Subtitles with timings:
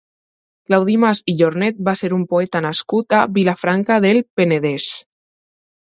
[0.69, 4.93] Claudi Mas i Jornet va ser un poeta nascut a Vilafranca del Penedès.